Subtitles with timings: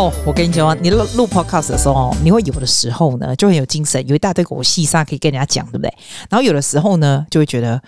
[0.00, 5.92] 哦，我跟你讲，你录录 podcast 的时候，你会有的时候呢，就很有精神，有一大堆狗细沙可以跟人家讲，对不对？
[6.30, 7.78] 然后有的时候呢，就会觉得，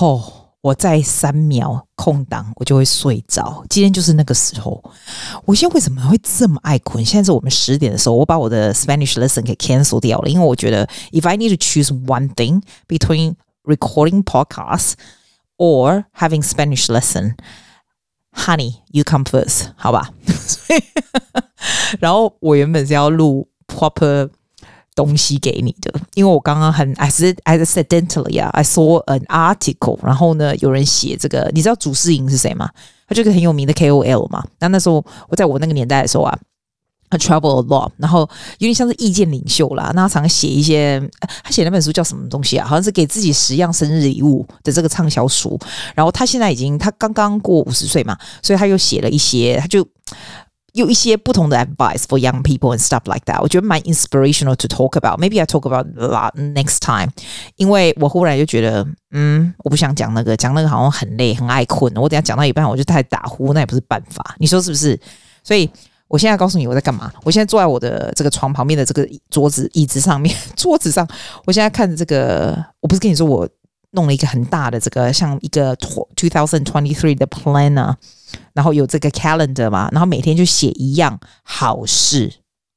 [0.00, 0.20] 哦，
[0.62, 3.64] 我在三秒空档，我就会睡着。
[3.70, 4.82] 今天就是那个时候。
[5.44, 7.04] 我现在为什么会这么爱困？
[7.04, 14.94] 现在是我们十点的时候，我把我的 Spanish lesson 给 cancel 掉了，因为我觉得，if I need to choose one thing between recording podcasts
[15.56, 17.34] or having Spanish lesson。
[18.34, 20.10] Honey, you come first，好吧？
[22.00, 24.28] 然后我原本是要录 proper
[24.94, 32.68] 东西给你的，因为我刚刚很 accidentally 啊，I saw an article，然后呢，有人写这个，你知道祖师爷是谁吗？
[33.06, 34.44] 他就是很有名的 KOL 嘛。
[34.58, 36.38] 那那时候我在我那个年代的时候啊。
[37.10, 39.92] A travel a lot，然后有点像是意见领袖啦。
[39.94, 41.00] 那他常写一些，
[41.44, 42.66] 他写那本书叫什么东西啊？
[42.66, 45.56] 好像是给自己十样生日礼物的这个畅销书。
[45.94, 49.86] 然后他现在已经，他刚刚过五十岁嘛，所以他又写了一些，他就
[50.72, 53.40] 有一些不同的 advice for young people and stuff like that。
[53.40, 55.20] 我觉得蛮 inspirational to talk about。
[55.20, 57.12] Maybe I talk about a lot next time。
[57.54, 61.94] 因为我忽然就觉得，嗯，我不想讲那个，讲那个好像很累，很爱困。
[61.94, 64.34] 我等下讲到一半，我就太打呼，那也不是办法。
[64.38, 64.98] 你说是不是？
[65.44, 65.70] 所以。
[66.08, 67.12] 我现在告诉你我在干嘛。
[67.22, 71.08] 我现在坐在我的这个床旁边的这个桌子椅子上面， 桌子上，
[71.46, 72.64] 我现在看着这个。
[72.80, 73.48] 我不是跟你说我
[73.92, 77.94] 弄了一个很大的这个像一个 two thousand twenty three 的 planner，
[78.52, 82.32] 然后有这个 calendar 嘛，然后每天就写一样好事，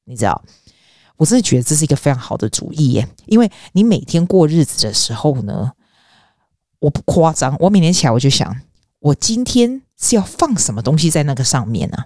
[0.06, 0.42] 你知道？
[1.18, 5.72] 我真的觉得这是一个非常好的主意耶，因为你每天过日子的时候呢，
[6.80, 8.56] 我不夸张，我每天起来我就想，
[9.00, 11.98] 我今天是要放什么东西在那个上面呢？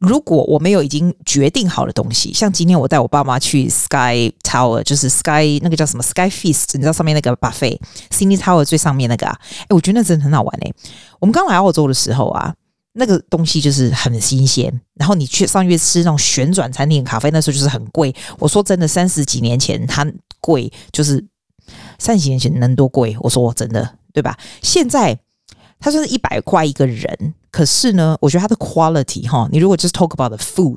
[0.00, 10.72] 如果我没有已经决定好的东西，像今天我带我爸妈去 Sky Tower，就是 Sky 那个叫什么 Sky Feast，你知道上面那个 buffet，Sydney Tower 最上面那个啊，哎，我觉得那真的很好玩哎。
[11.18, 12.54] 我们刚来澳洲的时候啊，
[12.92, 18.14] 那个东西就是很新鲜，然后你去上去吃那种旋转餐厅咖啡，那时候就是很贵。
[18.38, 20.06] 我说真的，三十几年前它
[20.40, 21.24] 贵，就是
[21.98, 23.16] 三十几年前能多贵？
[23.20, 24.36] 我说我真的，对吧？
[24.60, 25.18] 现在。
[25.78, 30.76] 它算是一百块一个人，可是呢，我觉得它的 quality 哈，你如果就是 talk about the food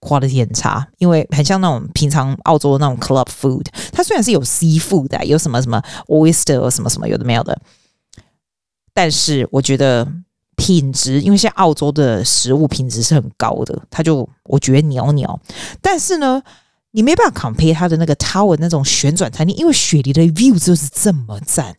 [0.00, 7.60] quality 很差，因为很像那种平常澳洲的那种 club food，它虽然是有 seafood 的，有什么什么 oyster 什么什么有的没有的，
[8.92, 10.10] 但是我觉得
[10.56, 15.38] 品质，因为现在澳洲的食物品质是很高的，它就我觉得鸟鸟，
[15.80, 16.42] 但是呢，
[16.92, 21.76] 你没办法 compare 它的那个 tower 那种旋转餐厅，因为雪梨的 view 就是这么赞。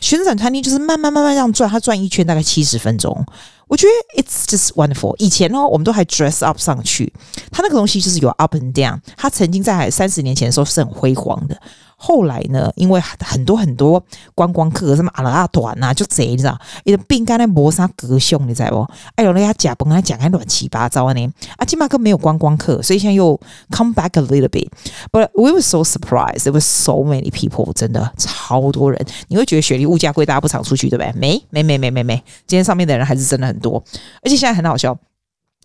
[0.00, 3.24] 旋转餐厅就是慢慢慢慢这样转，它转一圈大概七十分钟。
[3.68, 5.14] 我觉得 it's just wonderful。
[5.18, 7.12] 以前呢，我们都还 dress up 上去，
[7.50, 9.00] 它那个东西就是有 up and down。
[9.16, 11.60] 它曾经在三十年前的时候是很辉煌的。
[11.96, 14.02] 后来呢，因为很多很多
[14.34, 18.86] 观光客，什么阿拉阿团呐，就贼你知道，一个饼干的磨砂隔胸，你知道不？
[19.14, 21.32] 哎呦，人家假崩，他讲还乱七八糟呢。
[21.56, 23.40] 啊，金马克没有观光客，所以现在又
[23.70, 24.68] come back a little bit。
[25.10, 29.04] But we were so surprised, there were so many people，真的超多人。
[29.28, 31.12] 你会觉得雪梨物价贵，大家不常出去，对不对？
[31.14, 33.82] 没没没没没没，今天上面的人还是真的很多，
[34.22, 34.96] 而且现在很好笑。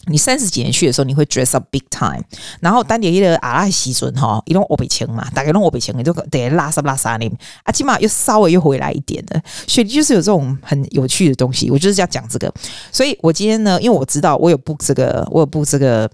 [0.07, 2.23] 你三十几年去的时候，你会 dress up big time，
[2.59, 7.31] 然后单点一个阿拉西尊哈，一种欧北青嘛，大概弄欧北青，你就得拉萨拉萨呢，
[7.63, 9.39] 啊，起码又稍微又回来一点的。
[9.67, 12.51] 所以就是有这种很有趣的东西，我就是要讲这个。
[12.91, 16.09] 所以我今天呢，因为我知道我有 book 这个，我有 book 这个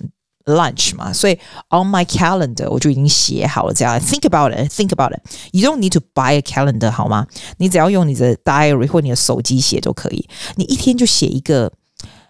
[0.46, 1.34] lunch 嘛，所以
[1.70, 3.98] on my calendar 我就已经写好了这样。
[4.02, 5.22] Think about it, think about it.
[5.54, 7.26] You don't need to buy a calendar 好吗？
[7.58, 10.28] 你只要用你的 diary 或你的手机写都可以。
[10.56, 11.72] 你一天就写一个，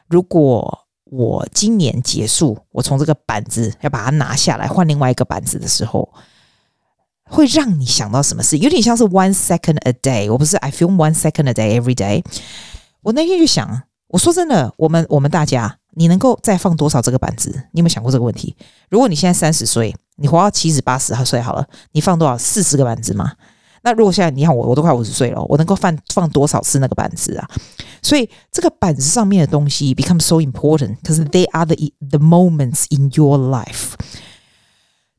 [0.08, 0.84] 如果。
[1.12, 6.12] 我今年结束，我从这个板子要把它拿下来换另外一个板子的时候，
[7.24, 8.58] 会让你想到什么事？
[8.58, 10.32] 有点像是 one second a day。
[10.32, 12.24] 我不是 I feel one second a day every day。
[13.02, 17.52] 我那天就想，我说真的，我们我们大家，你能够再放多少这个板子？
[17.72, 18.56] 你有没有想过这个问题？
[18.90, 22.38] 如果你现在三十岁，你活到七十八十岁好了，你放多少？
[22.38, 23.34] 四十个板子吗？
[23.87, 27.51] 那如果现在你看我，我都快五十岁了，我能够放放多少次那个板子啊？
[28.03, 31.77] 所以这个板子上面的东西 become so important，because they are the
[32.11, 33.95] the moments in your life。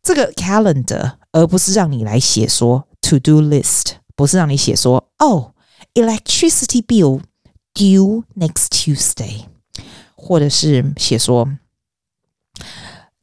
[0.01, 5.53] 这个 calendar，而不是让你来写说 to do list，不是让你写说哦，
[5.93, 7.21] electricity bill
[7.73, 9.45] due next Tuesday，
[10.15, 11.47] 或者是写说。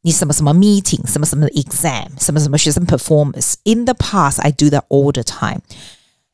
[0.05, 3.55] 你什么什么 meeting，什么什么 exam，什么什么学生 performance。
[3.63, 5.61] In the past, I do that all the time。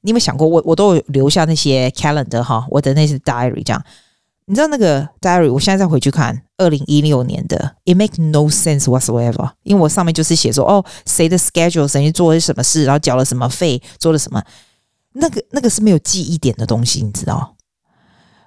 [0.02, 3.82] 你有没有想过，我我都有留下那些 calendar 哈，我的那些 diary 这样。
[4.48, 9.52] 你知道那个 diary，我现在再回去看二零一六年的，it make no sense whatsoever。
[9.64, 14.44] 因为我上面就是写说，哦，谁的 schedule，谁做了什么事，然后缴了什么费，做了什么，
[15.14, 17.56] 那个那个是没有记忆点的东西，你知道？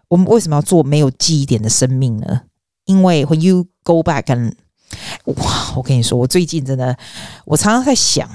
[0.09, 2.43] 我们为什么要做没有记忆点的生命呢？
[2.85, 4.53] 因为 when you go back and
[5.25, 6.96] 哇，我跟你说，我最近真的，
[7.44, 8.29] 我常常在想，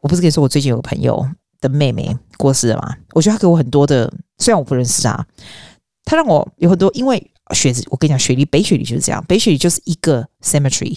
[0.00, 1.28] 我不是跟你说，我最近有个朋友
[1.60, 2.96] 的妹妹过世了吗？
[3.12, 5.26] 我觉得他给我很多的，虽然我不认识他，
[6.04, 10.96] 他让我有很多，因为雪子，我跟你讲，雪梨北雪梨就是这样，北雪梨就是一个 cemetery，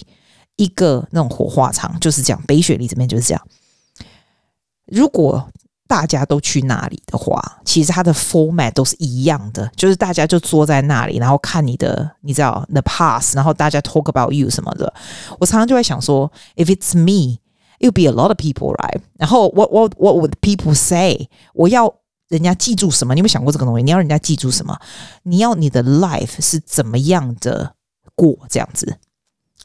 [0.56, 3.46] 一个那种火化场，就是这样，北雪梨这边就是这样。
[4.86, 5.48] 如果
[5.90, 14.94] 大家都去那里的话，其实它的 format 都是一样的，就是大家就坐在那里，然后看你的，你知道 the past，然后大家 talk about you 什么的。
[15.40, 19.00] 我常常就会想说，if it's me，it would be a lot of people，right？
[19.18, 21.28] 然后 what what what would people say？
[21.54, 21.92] 我要
[22.28, 23.12] 人家记住什么？
[23.14, 23.82] 你有没有想过这个东西？
[23.82, 24.78] 你要人家记住什么？
[25.24, 27.74] 你要你的 life 是怎么样的
[28.14, 28.98] 过这样子，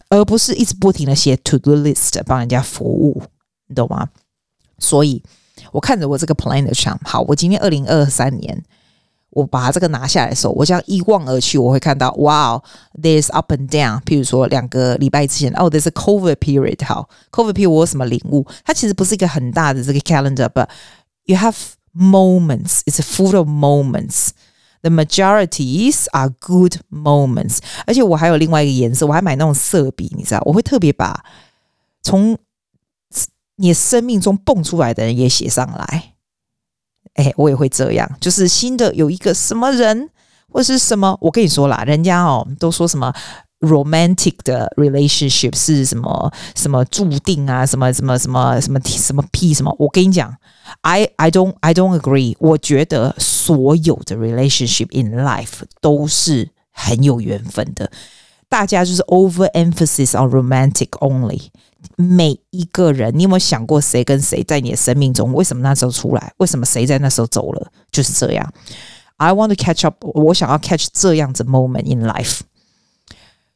[0.09, 3.21] 而不是一直不停的写 to do list 帮人家服务，
[3.67, 4.09] 你懂吗？
[4.79, 5.21] 所以。
[5.72, 8.62] 我看着我这个 plan 的墙，好，我今天二零二三年，
[9.30, 12.62] 我把这个拿下来的时候，我这样一望而去，我会看到，哇哦，
[13.00, 14.00] there's up and down。
[14.02, 16.84] 譬如说两个礼拜之前，哦，there's a COVID period。
[16.84, 18.46] 好，COVID period 我有什么领悟？
[18.64, 20.68] 它其实不是一个很大的这个 calendar，but
[21.26, 21.54] you have
[21.94, 22.80] moments.
[22.86, 24.30] It's full of moments.
[24.82, 27.58] The majorities are good moments。
[27.86, 31.22] 而且我还有另外一个颜色，我还买那种色笔，你知道，我会特别把
[32.02, 32.38] 从。
[33.57, 36.13] 你生命中蹦出来的人也写上来，
[37.13, 38.09] 哎，我也会这样。
[38.19, 40.09] 就是新的有一个什么人
[40.51, 43.13] 或是什么，我跟你说啦，人家哦都说什么
[43.61, 49.73] romantic 的 relationship 是什么什么注定啊，什么什么什么什么什么屁什么。
[49.79, 50.35] 我跟你讲
[50.81, 52.35] ，I I don't I don't agree。
[52.39, 57.89] 我觉得所有的 relationship in life 都是很有缘分的，
[58.49, 61.47] 大家就是 overemphasis on romantic only。
[61.97, 65.33] 每一个人，你有没有想过谁跟谁在你的生命中？
[65.33, 66.33] 为什么那时候出来？
[66.37, 67.71] 为什么谁在那时候走了？
[67.91, 68.53] 就是这样。
[69.17, 72.41] I want to catch up，我想要 catch 这样子 moment in life。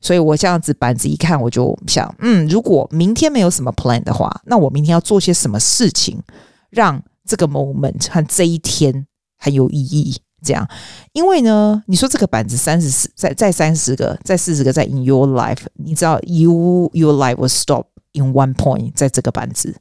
[0.02, 6.22] 所以我这样子板子一看，我就想，嗯，如果明天没有什么 plan 的话，那我明天要做些什么事情，
[6.70, 9.06] 让这个 moment 和这一天
[9.38, 10.22] 很有意义？
[10.42, 10.66] 这样，
[11.12, 17.88] 因为呢，你说这个板子三十四，再再三十个，再四十个，在 in your life，你知道，you your life will stop。
[18.14, 19.80] In one point，在这个板子，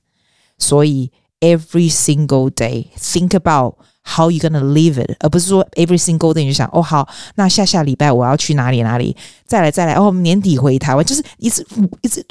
[0.59, 1.11] 所以
[1.41, 9.17] every single day think about how you gonna live it，而不是说 every single day 你就想哦好，那下下礼拜我要去哪里哪里，
[9.47, 11.67] 再来再来哦年底回台湾，就是一直
[12.03, 12.23] 一直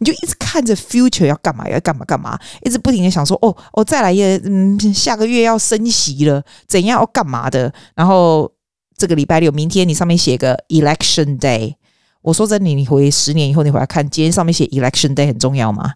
[0.00, 8.52] 你就一直看着 future 要干嘛要干嘛干嘛，一直不停的想说哦哦再来也嗯下个月要升息了，怎样要干嘛的，然后
[8.98, 11.76] 这个礼拜六明天你上面写个 election day。
[12.22, 15.92] 我说真的，你回十年以后，你回来看，今天上面写 Election Day 很重要吗？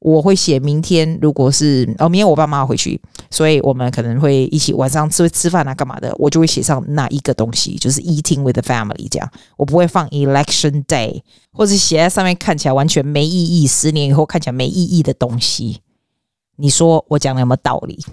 [0.00, 3.00] 我会写明天，如果是哦，明天我爸妈要回去，
[3.30, 6.12] 所以我们可能会一起晚上吃吃饭啊，干嘛的？
[6.18, 9.30] 我就会写上那一个东西，就是 Eating with the family 这样。
[9.56, 11.22] 我不会放 Election Day，
[11.52, 15.80] 或者写在上面看起来完全没意义，十年以后看起来没意义的东西。
[16.56, 18.04] 你说我讲的有没有道理？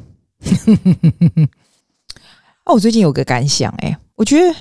[2.65, 4.55] 哦，我最近有个感想，欸，诶，我觉得。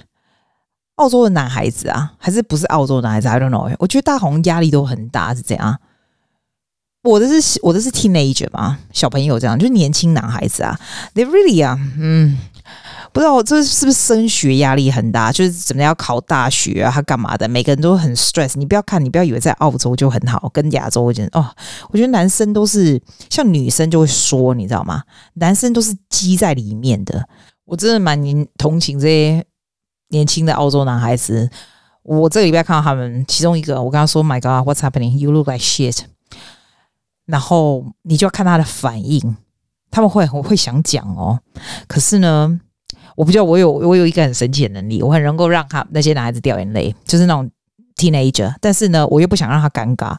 [0.99, 3.75] 澳洲的男孩子啊，还是不是澳洲的男孩子？I don't know。
[3.79, 5.79] 我觉得大家好像压力都很大，是这样。
[7.05, 10.79] 我的是我的是 teenager 嘛，小朋友这样，就是年轻男孩子啊。
[11.15, 12.37] They really 啊，嗯，
[13.13, 17.49] 不知道这是不是升学压力很大，就是怎么样要考大学啊，他干嘛的？
[17.49, 18.55] 每个人都很 stress。
[18.57, 21.47] 你不要看，你不要以为在澳洲就很好，跟亚洲我觉得哦，
[21.91, 25.05] 我觉得男生都是像女生就会说，你知道吗？
[25.35, 27.27] 男生都是积在里面的。
[27.65, 28.21] 我真的蛮
[28.59, 29.47] 同情这些。
[30.09, 31.51] 年轻的澳洲男孩子，
[32.03, 35.17] 我这个礼拜看到他们其中一个，我跟他说：“My God, what's happening?
[35.19, 36.01] You look like shit。”
[37.27, 39.37] 然后你就要看他的反应，
[39.91, 41.39] 他们会我会想讲哦。
[41.87, 42.59] 可是呢，
[43.17, 47.51] 我不知道我有我有一个很神奇的能力，我很能够让他那些男孩子掉眼泪，就是那种
[47.97, 48.55] teenager。
[48.63, 50.17] 但是呢，我又不想让他尴尬，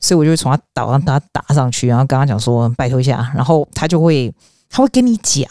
[0.00, 4.30] 所以我就从他岛上他打上去，然后跟他讲说：“拜托一下。”然后他就会
[4.68, 5.50] 他会跟你讲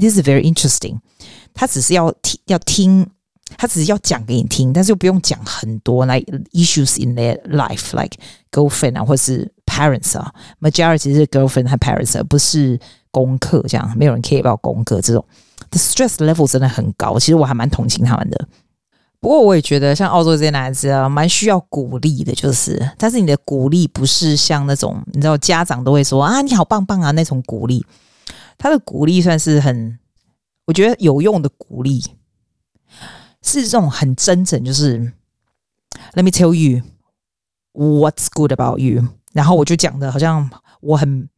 [0.00, 0.98] ：“This is very interesting。”
[1.54, 3.06] 他只是要听要听。
[3.56, 8.16] 他只是要讲给你听，但是又不用讲很多，like issues in their life，like
[8.50, 12.78] girlfriend 啊，或是 parents 啊，majority 是 girlfriend 和 parents，而不是
[13.10, 15.24] 功课这样，没有人 care about 功课这种。
[15.70, 18.48] The stress level 真的很高，其实我还蛮同情他们的。
[19.20, 27.84] 不过我也觉得，像澳洲这些男孩子啊，蛮需要鼓励的，就是，但是你的鼓励不是像那种，你知道家长都会说啊，你好棒棒啊那种鼓励，
[28.56, 29.98] 他的鼓励算是很，
[30.66, 32.02] 我觉得有用的鼓励。
[33.42, 35.12] 是这种很真诚，就是
[36.14, 36.82] Let me tell you
[37.72, 39.04] what's good about you。
[39.32, 41.28] 然后我就讲的好像我很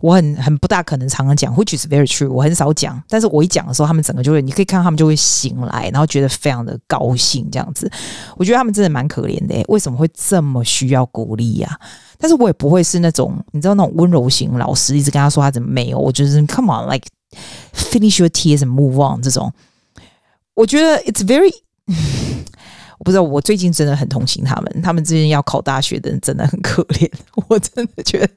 [0.00, 2.30] 我很很不大可能常常讲，which is very true。
[2.30, 7.90] 我很少讲，但是我一讲的时候，他们整个就会，你可以看他们就会醒来，然后觉得非常的高兴这样子。
[8.36, 11.78] 我觉得他们真的蛮可怜的，为什么会这么需要鼓励呀？
[12.18, 17.06] 但是我也不会是那种你知道那种温柔型老师，一直跟他说他怎么没有，我就是 come on，like
[17.74, 19.52] finish your tears and move on 这种。
[20.54, 21.52] 我觉得 it's very。
[22.96, 24.80] 我不知道，我最近真的很同情他们。
[24.80, 27.10] 他们之前要考大学的人真的很可怜，
[27.48, 28.30] 我真的觉得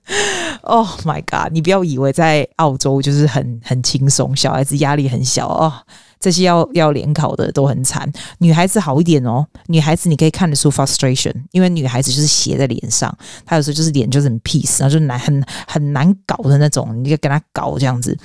[0.63, 1.53] ，Oh my God！
[1.53, 5.71] 你不要以为在澳洲就是很很轻松，小孩子压力很小哦。
[6.19, 9.45] 这些要要联考的都很惨，女孩子好一点哦。
[9.67, 18.17] 女孩子你可以看得出 frustration，因为女孩子就是写在脸上，她有时候就是脸就是很 peace，然后就难很很难搞的那种，你就跟她搞这样子。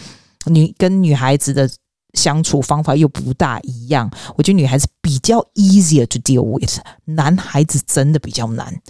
[0.46, 1.70] 女跟女孩子的。
[2.14, 8.80] 相处方法又不大一样，我觉得女孩子比较 easier to deal with，男孩子真的比较难。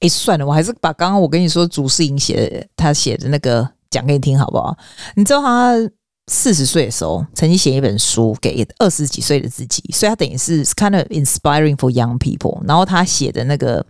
[0.00, 4.76] 哎，算了，我还是把刚刚我跟你说祖师爷写他写的那个讲给你听好不好？
[5.14, 5.74] 你知道他
[6.28, 12.64] 四十岁的时候曾经写一本书给二十几岁的自己，所以他等于是 kind of inspiring for young people。
[12.66, 13.84] 然后他写的那个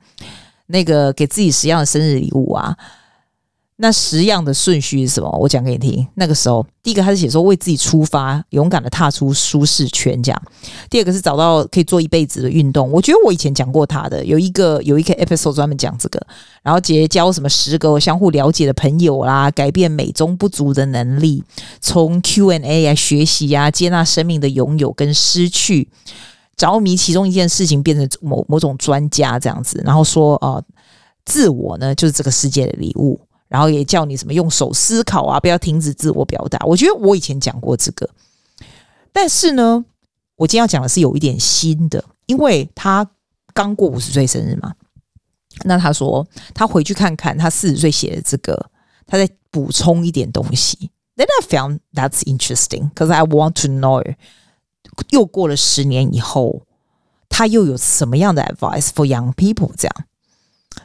[0.67, 2.77] 那个给自己十样的生日礼物啊。
[3.83, 5.39] 那十样的顺序是什么？
[5.41, 6.07] 我讲给你听。
[6.15, 10.43] 那个时候，第一个他是写说为自己出发，勇敢的踏出舒适圈，这样。
[10.91, 12.91] 第二个是找到可以做一辈子的运动。
[12.91, 16.21] 我觉得我以前讲过他的，有一个 有一个 episode 专门讲这个。
[16.63, 21.43] 然后结交什么十个相互了解的朋友啦，改变美中不足的能力，
[21.81, 25.89] 从 Q&A 啊学习啊，接纳生命的拥有跟失去，
[26.55, 29.81] 着迷其中一件事情，变成某某种专家这样子。
[29.87, 30.63] 然后说啊、
[31.25, 33.19] 自我呢就是这个世界的礼物。
[33.51, 36.65] 然后也叫你什么用手思考啊，不要停止自我表达。
[36.65, 38.09] 我觉得我以前讲过这个，
[39.13, 39.85] 但是呢，
[40.37, 43.11] 我今天要讲的是有一点新的，因为他
[43.53, 44.73] 刚过五十岁生日嘛。
[45.65, 48.71] 那他说他回去看看他四十岁写的这个，
[49.05, 50.91] 他再补充一点东西。
[51.17, 54.15] Then I found that's interesting because I want to know，
[55.11, 56.63] 又过了十年以后，
[57.29, 60.07] 他又有什么样的 advice for young people 这样。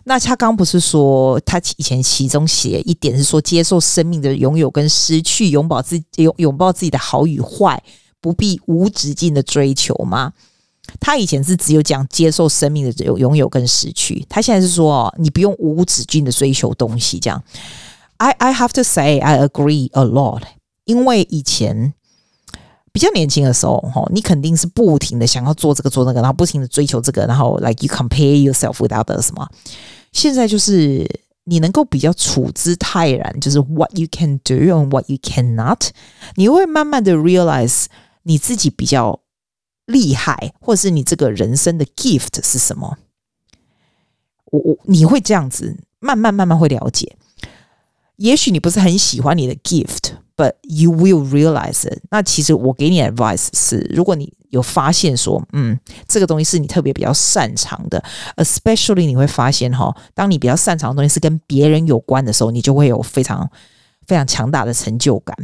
[0.03, 7.81] 那他刚不是说他以前其中写一点是说接受生命的拥有跟失去，拥抱自拥拥抱自己的好与坏，
[8.19, 10.33] 不必无止境的追求吗？
[10.99, 17.19] 他以前是只有讲接受生命的拥拥有跟失去，他现在是说哦，你不用无止境的追求东西。
[17.19, 17.43] 这样
[18.17, 20.41] ，I I have to say I agree a lot，
[20.85, 21.93] 因为以前。
[22.95, 29.49] 比较年轻的时候，哈，你肯定是不停的想要做这个做那个，然后不停的追求这个，然后 like you compare yourself with others 嘛。
[30.13, 31.05] 现在就是
[31.43, 35.89] 你能够比较处之泰然，就是 what you can do and what you cannot，
[36.35, 37.87] 你会慢慢的 realize
[38.23, 39.19] 你自己比较
[39.87, 42.97] 厉害，或者是你这个人生的 gift 是什么。
[44.45, 47.17] 我我你会这样子慢慢慢慢会了解，
[48.15, 50.13] 也许你不是很喜欢你的 gift。
[50.37, 51.99] But you will realize it。
[52.11, 58.03] 那其实我给你 advice 是，如果你有发现说，嗯，这个东西是你特别比较擅长的
[58.35, 63.49] ，especially 你会发现哈，当你比较擅长的东西是跟别人有关的时候，你就会有非常
[64.07, 65.37] 非常强大的成就感。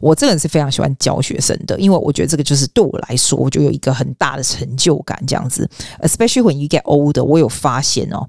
[0.00, 5.22] 我这个人是非常喜欢教学生的，因为我觉得这个就是对我来说，我就有一个很大的成就感。
[5.26, 5.68] 这样子
[6.00, 8.26] ，especially when you get old，我有发现哦，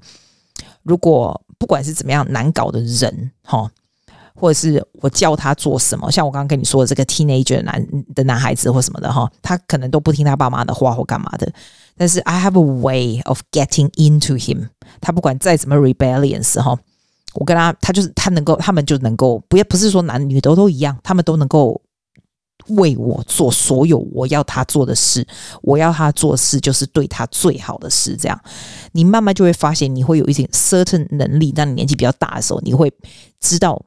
[0.82, 3.70] 如果不管是怎么样难搞的人，哈。
[4.34, 11.52] 或者是我教他做什么，像我刚刚跟你说的这个 teenager 男的男孩子或什么的哈，他可能都不听他爸妈的话或干嘛的。
[11.96, 14.68] 但是 I have a way of getting into him。
[15.02, 16.78] 他不管再怎么 rebellious 哈，
[17.34, 21.78] 我跟他，他就是他能够，他们就能够，不要不是说男女都都一样，他们都能够
[22.68, 25.26] 为我做所有我要他做的事。
[25.60, 28.16] 我要他做事就是对他最好的事。
[28.16, 28.40] 这样，
[28.92, 31.52] 你慢慢就会发现，你会有一点 certain 能力。
[31.52, 32.90] 当你年纪比较大的时候，你会
[33.40, 33.82] 知道。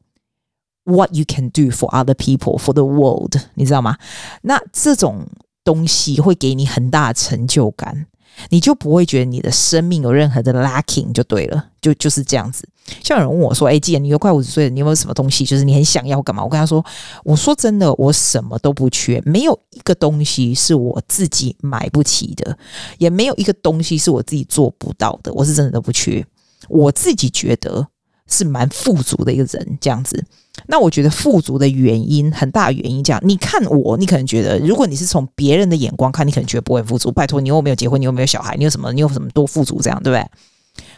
[0.85, 3.97] What you can do for other people, for the world，你知道吗？
[4.41, 5.25] 那这种
[5.63, 8.07] 东西会给你很大的成就感，
[8.49, 12.67] 你就不会觉得你的生命有任何的 lacking，就对了，就就是这样子。
[13.01, 16.85] 像有人问我说：“哎，既然你都快五十岁了，你有没有什么东西，就是你很想要干嘛？”我跟他说
[17.23, 22.57] ：“我说真的，我什么都不缺，没有一个东西是我自己买不起的，
[22.97, 25.31] 也没有一个东西是我自己做不到的。
[25.33, 26.25] 我是真的都不缺，
[26.67, 27.87] 我自己觉得。”
[28.25, 30.25] 是蛮富足的一个人，这样子。
[30.67, 33.21] 那我觉得富足的原因，很大原因，这样。
[33.23, 37.11] 你看我，你可能觉得，如果你是从别人的眼光看，你可能觉得不会富足。
[37.11, 38.91] 拜托，你又没有结婚，你又没有小孩，你有什么？
[38.93, 39.81] 你有什么多富足？
[39.81, 40.27] 这样对不对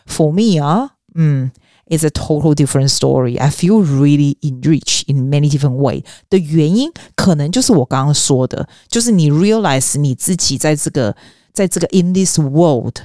[0.08, 1.52] ？For me 啊，嗯
[1.88, 3.40] ，it's a total different story.
[3.40, 6.04] I feel really enriched in many different way.
[6.30, 11.16] 的原因，可能就是我刚刚说的，就是你 realize 你自己在这个，
[11.54, 12.96] 在这个 in this world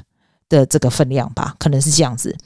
[0.49, 2.37] 的这个分量吧，可能是这样子。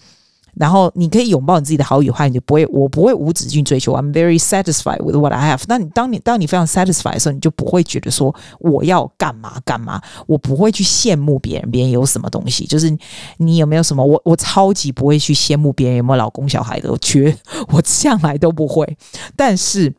[0.56, 3.92] 然后你可以拥抱你自己的好与坏，你就不会，我不会无止境追求。
[3.94, 5.62] I'm very satisfied with what I have。
[5.66, 12.96] 那你当你当你非常 satisfied 的时候，你就不会觉得说我要干嘛干嘛，我不会去羡慕别人，别人有什么东西，就是
[13.38, 17.36] 你有没有什么，我我超级不会去羡慕别人有没有老公小孩的，我绝
[17.68, 18.96] 我向来都不会。
[19.36, 19.94] 但是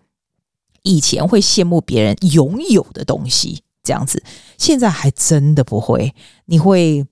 [0.83, 4.24] 以前会羡慕别人拥有的东西，这样子，
[4.57, 6.13] 现在还真的不会。
[6.45, 7.05] 你会。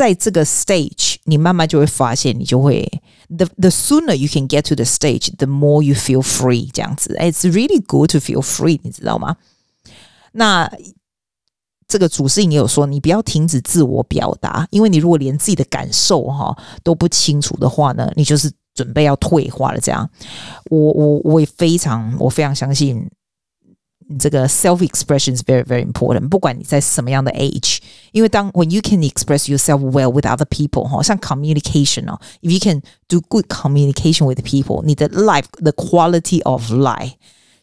[0.00, 2.90] 在这个 stage，你慢慢就会发现，你就会
[3.28, 6.70] the the sooner you can get to the stage, the more you feel free。
[6.72, 9.36] 这样子，it's really good to feel free，你知道吗？
[10.32, 10.72] 那
[11.86, 19.80] 这个主持人也有说，你不要停止自我表达，因为你如果连自己的感受哈都不清楚的话呢，你就是准备要退化了。
[19.80, 20.08] 这样，
[20.70, 23.06] 我我我也非常我非常相信。
[24.19, 26.29] 这个 self expression is very very important。
[26.29, 27.79] 不管你在什么样的 age，
[28.11, 33.45] 因为当 when you can express yourself well with other people，哈，像 communication 哦，if you can do good
[33.47, 37.13] communication with people，你的 life the quality of life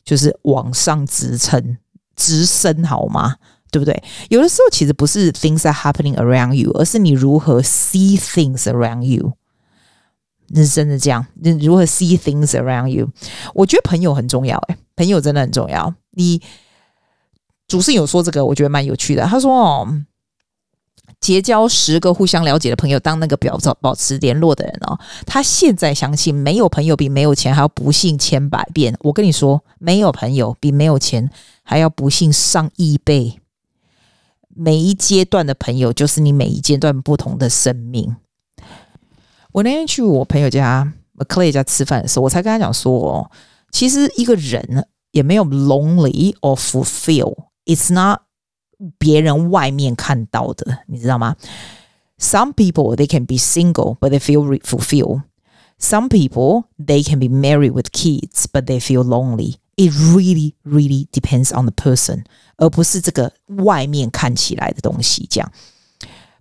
[0.04, 1.78] 就是往上直升
[2.16, 3.36] 直升，好吗？
[3.70, 4.02] 对不对？
[4.28, 9.34] 有的时候其实不是 things are happening around you，而是你如何 see things around you。
[10.48, 13.08] 那是真的这样，你如何 see things around you？
[13.54, 15.94] 我觉得朋友很重要，诶，朋友真的很重要。
[16.17, 16.41] 你
[17.67, 19.23] 主持人有说这个，我觉得蛮有趣的。
[19.25, 19.87] 他说：“哦，
[21.19, 24.97] 结交十个互相了解的朋友，当那个表保持联络的人哦。
[25.27, 28.95] 他现在相信，没有朋友比没有钱还要不幸千百遍。
[29.01, 31.29] 我跟你说，没有朋友比没有钱
[31.61, 33.39] 还要不幸上亿倍。
[34.47, 38.15] 每一阶段的朋友，就是你每一阶段不同的生命。
[39.51, 40.91] 我那天去我朋友家
[41.27, 43.31] Clay 家吃饭的时候，我才跟他讲说，哦，
[43.71, 47.48] 其实一个人。”也没有 lonely or fulfill.
[47.64, 48.22] It's not
[48.98, 51.36] 别人外面看到的，你知道吗？
[52.18, 55.22] Some people they can be single, but they feel fulfilled.
[55.78, 59.56] Some people they can be married with kids, but they feel lonely.
[59.74, 62.24] It really, really depends on the person，
[62.56, 63.32] 而不是这个
[63.64, 65.26] 外面看起来的东西。
[65.28, 65.50] 这样，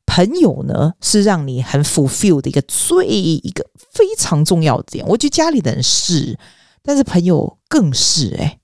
[0.05, 5.07] 朋友呢是让你很 fulfilled 的一个最一个非常重要的点。
[5.07, 6.37] 我觉得家里的人是，
[6.86, 8.60] 但是朋友更是哎、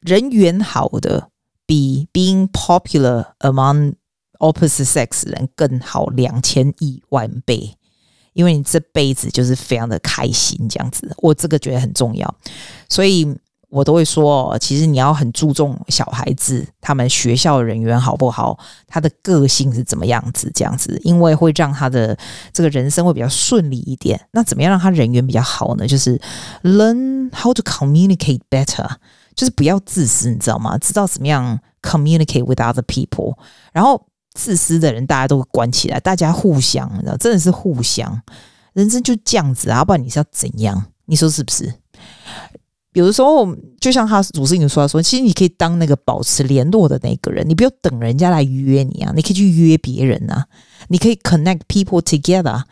[0.00, 1.30] 人缘好的
[1.66, 3.94] 比 being popular among
[4.38, 7.76] opposite sex 人更好两千亿万倍，
[8.34, 12.34] 因为你这辈子就是非常的开心这样子，我这个觉得很重要，
[12.88, 13.36] 所以
[13.74, 18.56] 我都会说，其实你要很注重小孩子他们学校人缘好不好，
[18.86, 22.16] 他的个性是怎么样子这样子，因为会让他的
[22.52, 24.20] 这个人生会比较顺利一点。
[24.30, 25.86] 那怎么样让他人缘比较好呢？
[25.86, 26.20] 就是
[26.62, 28.88] learn how to communicate better。
[29.34, 30.78] 就是不要自私，你知道吗？
[30.78, 33.34] 知道怎么样 communicate with other people。
[33.72, 34.00] 然后
[34.34, 38.22] 自私的人，大家都会关起来，大家互相，你知道，真的是互相。
[38.74, 40.86] 人生就这样子啊，不然你是要怎样？
[41.06, 41.74] 你说是不是？
[42.94, 43.46] 有的时候，
[43.80, 50.46] 就像他主持人说的说，其实你可以当那个保持联络的那个人，你不要等人家来约你啊，你可以去约别人啊，
[50.88, 52.62] 你可以 connect people together。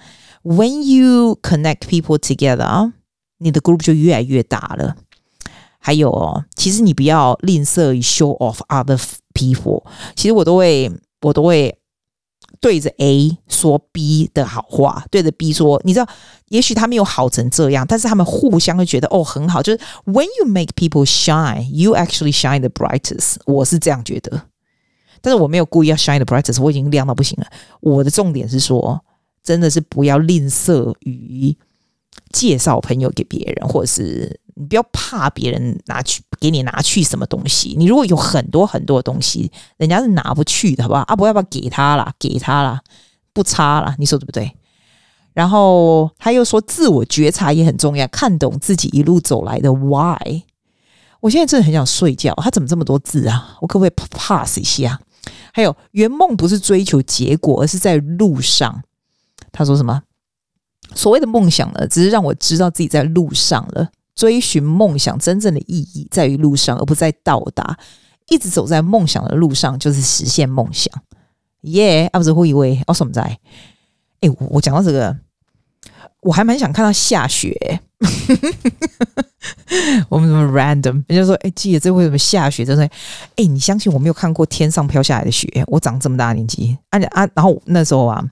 [0.42, 2.92] When you connect people together，
[3.38, 4.96] 你的 group 就越来越大了。
[5.78, 9.00] 还有哦，其实你不要吝啬于 show off other
[9.34, 9.84] people。
[10.14, 10.90] 其实我都会，
[11.22, 11.76] 我都会
[12.62, 16.08] 对着 A 说 B 的好话，对着 B 说，你知道，
[16.48, 19.60] 也许他没有好成这样，但是他们互相会觉得哦很好。
[19.60, 23.34] 就是 when you make people shine, you actually shine the brightest。
[23.46, 24.42] 我是这样觉得，
[25.20, 27.46] 但是我没有故意要 shine the brightest，我已经亮到不行了。
[27.80, 29.04] 我的重点是说，
[29.42, 31.56] 真的是不要吝啬于
[32.30, 34.40] 介绍朋友给别人，或者是。
[34.62, 37.74] 你不要怕别人拿去给你拿去什么东西。
[37.76, 41.00] 你如果有很多很多东西，人家是拿不去的，好不好？
[41.08, 42.14] 阿伯要不要给他啦？
[42.16, 42.80] 给他啦，
[43.32, 44.56] 不差啦，你说对不对？
[45.32, 50.42] 然后他又说，自我觉察也很重要，看懂自己一路走来的 why。
[51.20, 52.32] 我现在真的很想睡觉。
[52.36, 53.56] 他怎么这么多字啊？
[53.60, 55.00] 我可不可以 pass 一下？
[55.52, 58.82] 还有，圆梦不是追求结果，而是在路上。
[59.50, 60.02] 他说什么？
[60.94, 63.88] 所谓的梦想呢，只是让我知道自己在路上了。
[64.14, 67.78] 追寻梦想真正的意义在于路上，而不在到达。
[68.28, 70.90] 一直走在梦想的路上，就是实现梦想。
[71.62, 72.08] 耶！
[72.12, 73.22] 阿不是会以为哦什么在？
[74.20, 75.16] 哎，我我讲到这个，
[76.20, 77.80] 我还蛮想看到下雪。
[80.08, 81.04] 我们怎么 random？
[81.08, 82.64] 人家说，哎，记得这为什么下雪？
[82.64, 82.84] 真的，
[83.36, 85.46] 哎，你相信我没有看过天上飘下来的雪？
[85.66, 87.28] 我长这么大年纪，啊啊！
[87.34, 88.24] 然后那时候啊，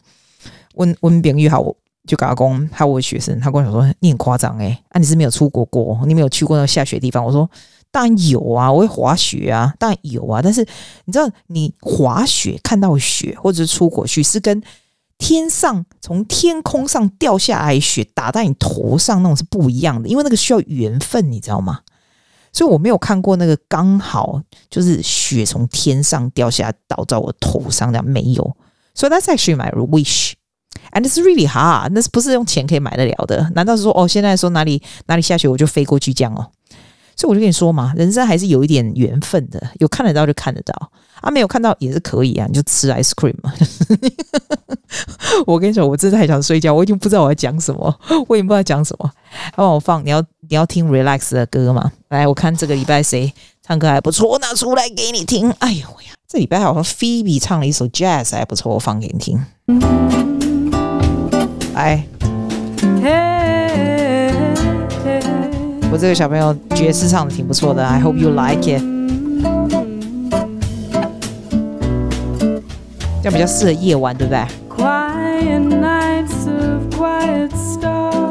[0.76, 1.74] 温温炳玉好。
[2.10, 7.48] 就跟阿公，还有我学生，他跟我讲说：“你很夸张诶，啊，你是没有出国过，你没有去过那下雪的地方。”我说
[7.92, 10.40] ：“当然有啊，我会滑雪啊，当然有啊。
[10.42, 10.66] 但是
[11.04, 14.60] 你知道，你滑雪看到雪，或者是出国去，是跟
[15.18, 21.82] 天上从天空上掉下来雪打在你头上那种是不一样的，因为那个需要缘分，你知道吗？
[22.52, 28.56] 所以我没有看过那个刚好就是雪从天上掉下来倒在我头上这样没有。
[28.94, 30.32] So that's actually my wish,
[30.92, 31.90] and it's really hard.
[31.92, 33.50] 那是不是用钱可以买得了的？
[33.54, 36.46] 难道是说哦，现在说哪里哪里下雪我就飞过去这样哦？
[37.16, 43.52] 所以我就跟你说嘛，人生还是有一点缘分的，有看得到就看得到啊，没有看到也是可以啊，你就吃 ice cream 嘛。
[45.46, 47.94] 我跟你说，我真的太想睡觉，我已经不知道我要讲什么，
[48.26, 49.10] 我已经不知道讲什么。
[49.54, 51.92] 帮我放，你要你要听 relax 的歌吗？
[52.08, 53.30] 来，我看这个礼拜谁
[53.62, 55.50] 唱歌还不错，我拿出来给你听。
[55.58, 60.39] 哎呦呀，这礼拜好像 Phoebe 唱了一首 jazz 还不错，我放给你听。
[61.80, 62.02] 来。
[65.90, 68.82] 我这个小朋友爵士唱的挺不错的，I hope you like it。
[73.22, 74.44] 这样比较适合夜晚，对不对？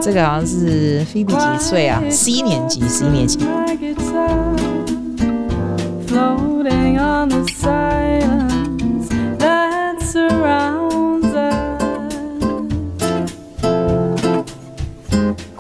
[0.02, 3.40] 这个好像是菲比几岁啊？C 年级，C 年级。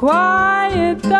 [0.01, 1.19] 你知道